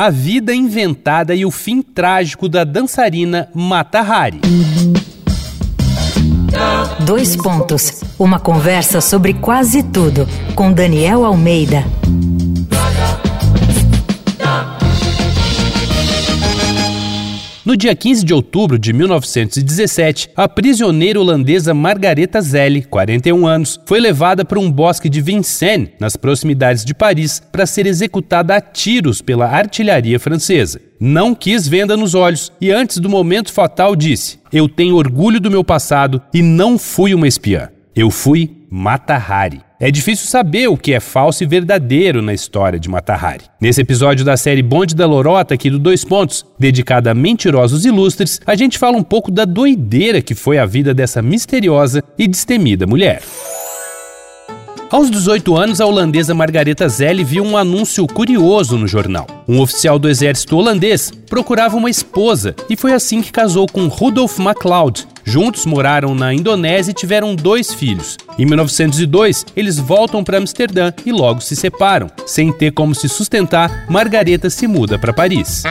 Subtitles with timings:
[0.00, 4.40] a vida inventada e o fim trágico da dançarina Mata Hari.
[7.04, 8.00] Dois pontos.
[8.18, 11.84] Uma conversa sobre quase tudo com Daniel Almeida.
[17.62, 24.00] No dia 15 de outubro de 1917, a prisioneira holandesa Margareta Zelle, 41 anos, foi
[24.00, 29.20] levada para um bosque de Vincennes, nas proximidades de Paris, para ser executada a tiros
[29.20, 30.80] pela artilharia francesa.
[30.98, 35.50] Não quis venda nos olhos e, antes do momento fatal, disse: Eu tenho orgulho do
[35.50, 37.68] meu passado e não fui uma espiã.
[38.00, 39.60] Eu fui Mata Hari.
[39.78, 43.44] É difícil saber o que é falso e verdadeiro na história de Mata Hari.
[43.60, 48.40] Nesse episódio da série Bonde da Lorota, aqui do Dois Pontos, dedicada a mentirosos ilustres,
[48.46, 52.86] a gente fala um pouco da doideira que foi a vida dessa misteriosa e destemida
[52.86, 53.20] mulher.
[54.90, 59.26] Aos 18 anos, a holandesa Margareta Zelle viu um anúncio curioso no jornal.
[59.46, 64.38] Um oficial do exército holandês procurava uma esposa e foi assim que casou com Rudolf
[64.38, 68.16] MacLeod, Juntos moraram na Indonésia e tiveram dois filhos.
[68.38, 72.10] Em 1902, eles voltam para Amsterdã e logo se separam.
[72.26, 75.62] Sem ter como se sustentar, Margareta se muda para Paris.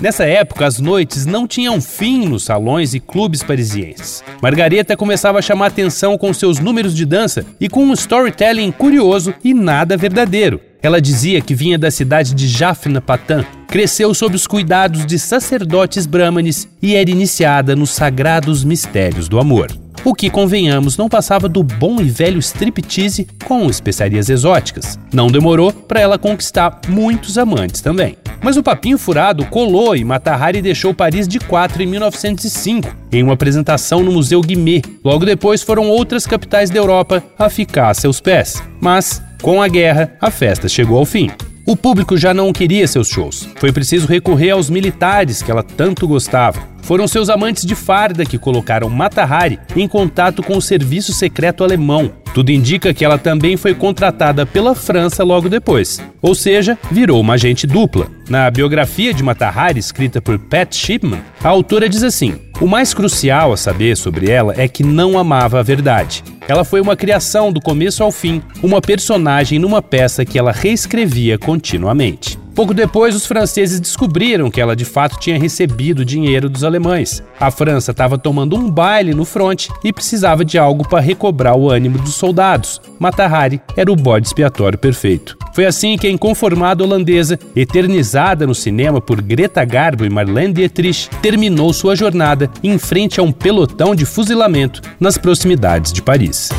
[0.00, 4.24] Nessa época, as noites não tinham fim nos salões e clubes parisienses.
[4.40, 9.34] Margareta começava a chamar atenção com seus números de dança e com um storytelling curioso
[9.44, 10.58] e nada verdadeiro.
[10.82, 16.04] Ela dizia que vinha da cidade de Jaffna Patan, cresceu sob os cuidados de sacerdotes
[16.04, 19.70] brahmanes e era iniciada nos sagrados mistérios do amor.
[20.04, 24.98] O que, convenhamos, não passava do bom e velho striptease com especiarias exóticas.
[25.12, 28.16] Não demorou para ela conquistar muitos amantes também.
[28.42, 33.34] Mas o papinho furado colou e Matahari deixou Paris de quatro em 1905, em uma
[33.34, 34.82] apresentação no Museu Guimet.
[35.04, 38.62] Logo depois foram outras capitais da Europa a ficar a seus pés.
[38.80, 41.30] Mas com a guerra, a festa chegou ao fim.
[41.66, 43.48] O público já não queria seus shows.
[43.56, 46.60] Foi preciso recorrer aos militares que ela tanto gostava.
[46.82, 51.62] Foram seus amantes de farda que colocaram Mata Hari em contato com o serviço secreto
[51.62, 52.10] alemão.
[52.32, 57.34] Tudo indica que ela também foi contratada pela França logo depois, ou seja, virou uma
[57.34, 58.08] agente dupla.
[58.28, 62.94] Na biografia de Mata Hari, escrita por Pat Shipman, a autora diz assim: O mais
[62.94, 66.22] crucial a saber sobre ela é que não amava a verdade.
[66.50, 71.38] Ela foi uma criação do começo ao fim, uma personagem numa peça que ela reescrevia
[71.38, 72.39] continuamente.
[72.54, 77.22] Pouco depois, os franceses descobriram que ela de fato tinha recebido dinheiro dos alemães.
[77.38, 81.70] A França estava tomando um baile no fronte e precisava de algo para recobrar o
[81.70, 82.80] ânimo dos soldados.
[82.98, 85.38] Matahari era o bode expiatório perfeito.
[85.54, 91.08] Foi assim que a inconformada holandesa, eternizada no cinema por Greta Garbo e Marlene Dietrich,
[91.22, 96.50] terminou sua jornada em frente a um pelotão de fuzilamento nas proximidades de Paris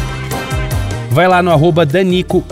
[1.12, 2.44] vai lá no arroba Danico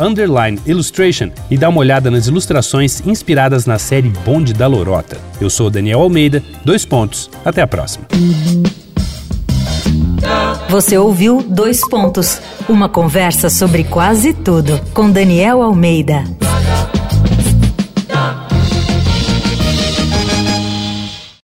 [0.65, 5.17] Illustration e dá uma olhada nas ilustrações inspiradas na série Bonde da Lorota.
[5.39, 8.05] Eu sou Daniel Almeida, dois pontos, até a próxima.
[10.69, 16.23] Você ouviu Dois Pontos, uma conversa sobre quase tudo com Daniel Almeida.